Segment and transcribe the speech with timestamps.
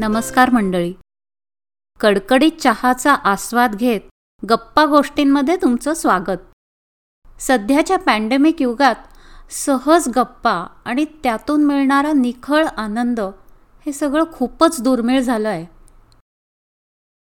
[0.00, 0.92] नमस्कार मंडळी.
[2.00, 4.00] कडकडीत चहाचा आस्वाद घेत
[4.50, 6.42] गप्पा गोष्टींमध्ये तुमचं स्वागत.
[7.40, 8.94] सध्याच्या पॅन्डेमिक युगात
[9.50, 10.52] सहज गप्पा
[10.84, 13.20] आणि त्यातून मिळणारा निखळ आनंद
[13.86, 15.66] हे सगळं खूपच दुर्मिळ झालं आहे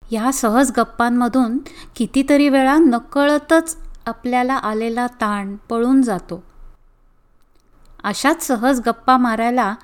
[0.02, 1.58] ह्या सहज गप्पांमधून
[1.96, 3.76] कितीतरी वेळा नकळतच
[4.06, 6.42] आपल्याला आलेला ताण पळून जातो.
[8.04, 9.74] अशाच सहज गप्पा मारायला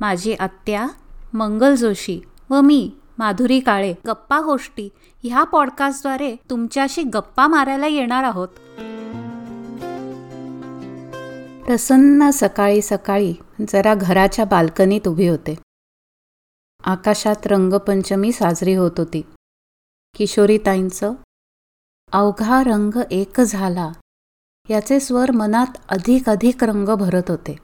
[0.00, 0.86] माझी आत्या
[1.34, 2.20] मंगल जोशी
[2.50, 4.88] व मी माधुरी काळे गप्पा गोष्टी
[5.22, 8.48] ह्या पॉडकास्टद्वारे तुमच्याशी गप्पा मारायला येणार आहोत.
[11.66, 13.34] प्रसन्न सकाळी सकाळी
[13.68, 15.54] जरा घराच्या बाल्कनीत उभी होते.
[16.84, 19.22] आकाशात रंगपंचमी साजरी होत होती.
[20.14, 21.12] किशोरीताईंचं
[22.12, 23.92] अवघा रंग एक झाला.
[24.70, 27.63] याचे स्वर मनात अधिक अधिक रंग भरत होते.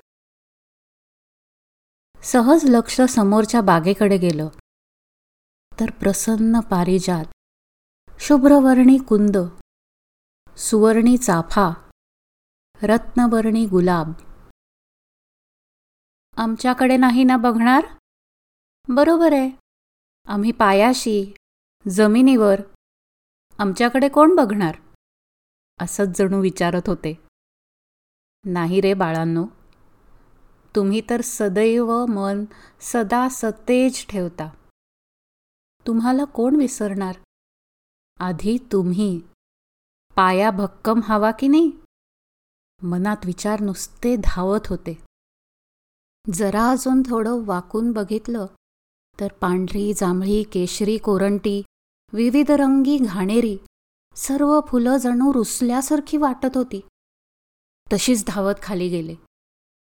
[2.23, 4.49] सहज लक्ष समोरच्या बागेकडे गेलं.
[5.81, 7.25] तर प्रसन्न पारिजात
[8.21, 9.37] शुभ्रवर्णी कुंद
[10.57, 11.71] सुवर्णी चाफा
[12.83, 14.13] रत्नवर्णी गुलाब.
[16.37, 17.87] आमच्याकडे नाही ना बघणार?
[18.89, 19.51] बरोबर आहे.
[20.25, 21.35] आम्ही पायाशी
[21.89, 22.61] जमिनीवर
[23.59, 24.77] आमच्याकडे कोण बघणार?
[25.81, 27.27] असंच जणू विचारत होते.
[28.45, 29.47] नाही रे बाळांनो
[30.77, 32.45] तुम्ही तर सदैव मन
[32.81, 34.51] सदा सतेज ठेवता.
[35.87, 37.15] तुम्हाला कोण विसरणार?
[38.19, 39.21] आधी तुम्ही.
[40.17, 41.73] पाया भक्कम हवा की नाही?
[42.83, 45.05] मनात विचार नुसते धावत होते.
[46.33, 48.47] जरा अजून थोडं वाकून बघितलं
[49.21, 51.63] तर पांढरी जांभळी केशरी कोरंटी
[52.13, 53.59] विविध रंगी घाणेरी
[54.17, 56.81] सर्व फुलं जणू रुसल्यासारखी वाटत होती.
[57.93, 59.30] तशीच धावत खाली गेले.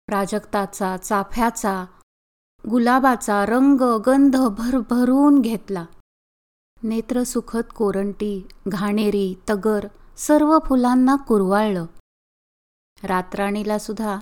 [0.09, 1.85] प्राजक्ताचा चाफ्याचा
[2.69, 5.85] गुलाबाचा रंग गंध भरभरून घेतला.
[6.83, 11.85] नेत्रसुखद कोरंटी घाणेरी तगर सर्व फुलांना कुरवाळलं.
[13.03, 14.19] रात्राणीला सुद्धा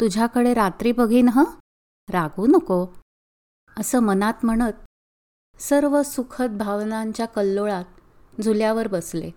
[0.00, 1.40] तुझ्याकडे रात्री बघीन ह?
[2.10, 2.86] रागू नको.
[3.76, 4.72] असं मनात म्हणत
[5.60, 7.84] सर्व सुखद भावनांच्या कल्लोळात
[8.40, 9.30] झुल्यावर बसले.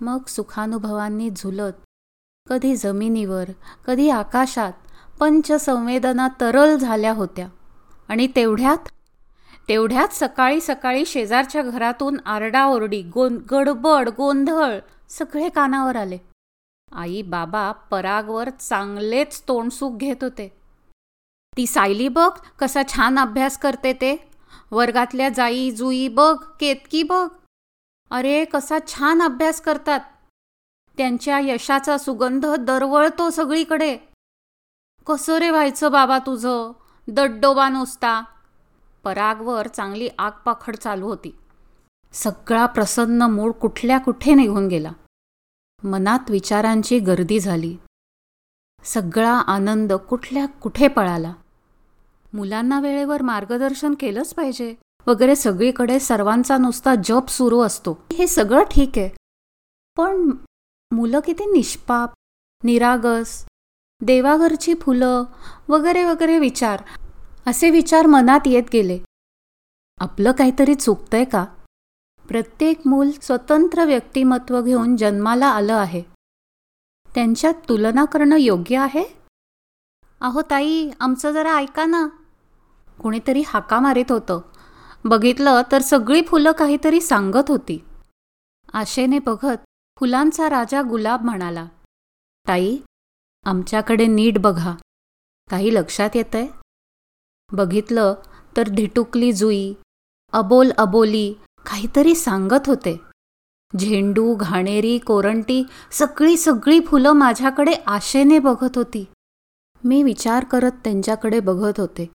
[0.00, 1.72] मग सुखानुभवांनी झुलत
[2.50, 3.50] कधी जमिनीवर
[3.86, 4.72] कधी आकाशात
[5.20, 7.48] पंचसंवेदना तरल झाल्या होत्या.
[8.08, 8.88] आणि तेवढ्यात
[9.68, 16.18] तेवढ्यात सकाळी सकाळी शेजारच्या घरातून आरडाओरडी गों गडबड गोंधळ सगळे कानावर आले.
[16.92, 20.48] आई बाबा परागवर चांगलेच तोंडसूक घेत होते.
[21.56, 24.16] ती सायली बघ कसा छान अभ्यास करते ते.
[24.70, 27.28] वर्गातल्या जाई जुई बघ केतकी बघ.
[28.10, 30.00] अरे कसा छान अभ्यास करतात.
[30.96, 33.98] त्यांच्या यशाचा सुगंध दरवळतो सगळीकडे.
[35.06, 36.72] कसं रे व्हायचं बाबा तुझं?
[37.08, 38.22] दड्डोबा नुसता.
[39.04, 41.36] परागवर चांगली आगपाखड चालू होती.
[42.12, 44.92] सगळा प्रसन्न मूळ कुठल्या कुठे निघून गेला.
[45.84, 47.76] मनात विचारांची गर्दी झाली.
[48.84, 51.32] सगळा आनंद कुठल्या कुठे पळाला?
[52.32, 54.74] मुलांना वेळेवर मार्गदर्शन केलंच पाहिजे.
[55.06, 58.04] वगैरे सगळीकडे सर्वांचा नुसता जप सुरू असतो.
[58.12, 59.08] हे सगळं ठीक आहे.
[59.96, 60.30] पण
[60.92, 62.10] मुलं किती निष्पाप
[62.64, 63.44] निरागस
[64.00, 65.24] देवाघरची फुलं
[65.68, 66.82] वगैरे वगैरे विचार
[67.46, 68.98] असे विचार मनात येत गेले.
[70.00, 71.44] आपलं काहीतरी चुकतंय का?
[72.28, 76.02] प्रत्येक मूल स्वतंत्र व्यक्तिमत्व घेऊन जन्माला आलं आहे.
[77.14, 79.04] त्यांच्यात तुलना करणं योग्य आहे?
[80.20, 82.08] अहो ताई आमचं जरा ऐका ना.
[83.02, 84.40] कोणीतरी हाका मारित होतं.
[85.04, 87.84] बघितलं तर सगळी फुलं काहीतरी सांगत होती.
[88.72, 89.56] आशेने बघत
[90.02, 91.66] फुलांचा राजा गुलाब म्हणाला
[92.48, 92.78] ताई
[93.44, 94.74] आमच्याकडे नीट बघा.
[95.50, 96.46] काही लक्षात येतंय?
[97.52, 98.14] बघितलं
[98.56, 99.74] तर धिटुकली जुई
[100.32, 101.34] अबोल अबोली
[101.66, 103.00] काहीतरी सांगत होते.
[103.78, 109.04] झेंडू घाणेरी कोरंटी सगळी सगळी फुलं माझ्याकडे आशेने बघत होती.
[109.84, 112.12] मी विचार करत त्यांच्याकडे बघत होते.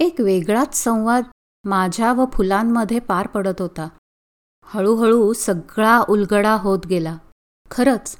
[0.00, 1.24] एक वेगळाच संवाद
[1.64, 3.88] माझ्या व फुलांमध्ये पार पडत होता.
[4.66, 7.18] हळूहळू सगळा उलगडा होत गेला.
[7.74, 8.16] खरंच.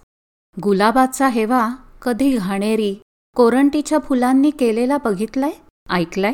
[0.63, 1.69] गुलाबाचा हेवा
[2.03, 2.95] कधी घाणेरी
[3.37, 5.51] कोरंटीच्या फुलांनी केलेला बघितलाय?
[5.91, 6.33] ऐकलाय?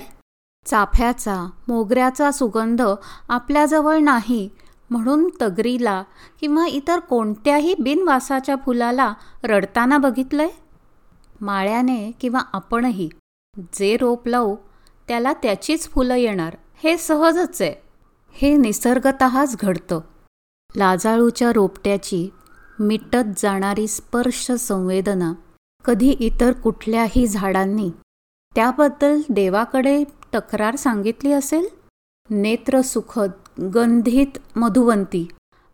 [0.66, 2.82] चाफ्याचा मोगऱ्याचा सुगंध
[3.28, 4.48] आपल्याजवळ नाही
[4.90, 6.02] म्हणून तगरीला
[6.40, 9.14] किंवा इतर कोणत्याही बिनवासाच्या फुलाला
[9.44, 10.48] रडताना बघितलंय?
[11.40, 13.08] माळ्याने किंवा आपणही
[13.72, 14.56] जे रोप लावू
[15.08, 16.56] त्याला त्याचीच फुलं येणार.
[16.82, 17.74] हे सहजच आहे.
[18.32, 20.00] हे निसर्गतःच घडतं.
[20.76, 22.28] लाजाळूच्या रोपट्याची
[22.80, 25.32] मिटत जाणारी स्पर्श संवेदना
[25.84, 27.90] कधी इतर कुठल्याही झाडांनी.
[28.54, 30.04] त्याबद्दल देवाकडे
[30.34, 31.66] तक्रार सांगितली असेल?
[32.30, 33.30] नेत्रसुखद
[33.74, 35.28] गंधित मधुवंती.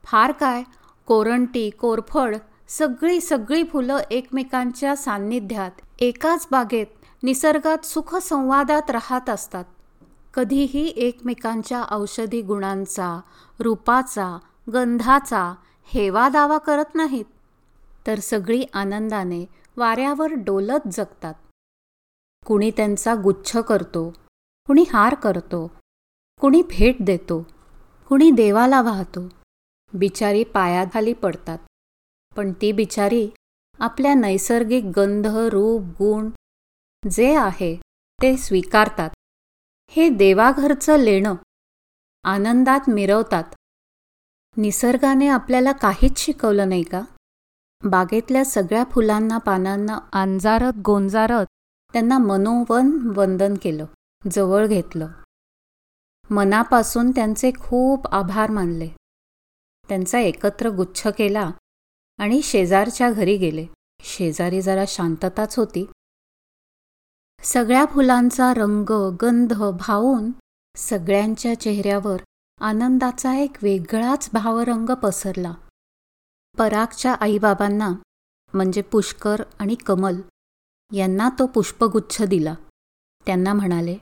[0.05, 0.63] फार काय?
[1.07, 2.37] कोरंटी कोरफड
[2.69, 6.87] सगळी सगळी फुलं एकमेकांच्या सान्निध्यात एकाच बागेत
[7.23, 9.65] निसर्गात सुखसंवादात राहत असतात.
[10.35, 13.21] कधीही एकमेकांच्या औषधी गुणांचा
[13.61, 14.39] रूपाचा
[14.73, 15.55] गंधाचा
[15.87, 17.25] हेवा दावा करत नाहीत.
[18.07, 19.45] तर सगळी आनंदाने
[19.77, 21.35] वाऱ्यावर डोलत जगतात.
[22.47, 24.11] कुणी त्यांचा गुच्छ करतो
[24.67, 25.71] कुणी हार करतो
[26.41, 27.47] कुणी भेट देतो
[28.09, 29.29] कुणी देवाला वाहतो.
[29.95, 31.59] बिचारी पायाखाली पडतात.
[32.37, 33.29] पण ती बिचारी
[33.79, 36.31] आपल्या नैसर्गिक गंध रूप गुण
[37.11, 37.77] जे आहे
[38.23, 39.11] ते स्वीकारतात.
[39.89, 41.35] हे देवाघरचं लेणं
[42.25, 43.45] आनंदात मिरवतात.
[44.57, 47.03] निसर्गाने आपल्याला काहीच शिकवलं नाही का?
[47.85, 51.47] बागेतल्या सगळ्या फुलांना पानांना अंजारत गोंजारत
[51.93, 53.87] त्यांना मनोवन वंदन केलं
[54.31, 55.09] जवळ घेतलं.
[56.31, 58.89] मनापासून त्यांचे खूप आभार मानले.
[59.89, 61.51] त्यांचा एकत्र गुच्छ केला
[62.19, 63.67] आणि शेजारच्या घरी गेले.
[64.01, 65.87] शेजारी जरा शांतताच होती.
[67.43, 70.31] सगळ्या फुलांचा रंग गंध भावून
[70.77, 72.17] सगळ्यांच्या चेहऱ्यावर
[72.61, 75.55] आनंदाचा एक वेगळाच भावरंग पसरला.
[76.59, 77.89] परागच्या आईबाबांना
[78.55, 80.21] म्हणजे पुष्कर आणि कमल
[80.93, 82.55] यांना तो पुष्पगुच्छ दिला.
[83.27, 83.97] त्यांना म्हणाले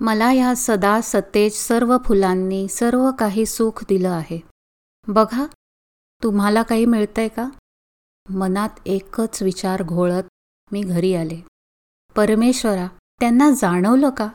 [0.00, 4.40] मला या सदा सतेज सर्व फुलांनी सर्व काही सुख दिलं आहे.
[5.08, 5.46] बघा
[6.22, 7.48] तुम्हाला काही मिळतंय का?
[8.30, 10.28] मनात एकच विचार घोळत
[10.72, 11.40] मी घरी आले.
[12.16, 12.86] परमेश्वरा
[13.20, 14.28] त्यांना जाणवलं का?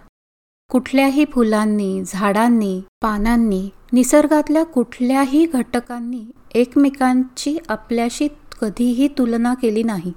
[0.69, 8.27] कुठल्याही फुलांनी झाडांनी पानांनी निसर्गातल्या कुठल्याही घटकांनी एकमेकांची आपल्याशी
[8.62, 10.12] कधीही तुलना केली नाही.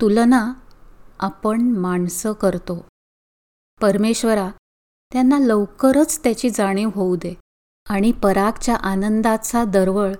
[0.00, 0.52] तुलना
[1.20, 2.84] आपण माणसं करतो.
[3.80, 4.50] परमेश्वरा
[5.12, 7.34] त्यांना लवकरच त्याची जाणीव होऊ दे
[7.88, 10.12] आणि परागच्या आनंदाचा दरवळ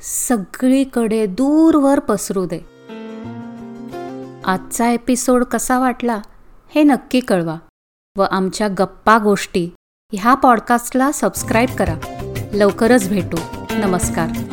[0.00, 2.60] सगळीकडे दूरवर पसरू दे.
[4.44, 6.20] आजचा एपिसोड कसा वाटला
[6.68, 7.58] हे नक्की कळवा.
[8.18, 9.70] व आमच्या गप्पा गोष्टी
[10.12, 11.94] ह्या पॉडकास्टला सबस्क्राईब करा.
[12.52, 13.36] लवकरच भेटू.
[13.70, 14.47] नमस्कार.